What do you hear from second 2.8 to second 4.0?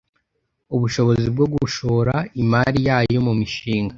yayo mu mishinga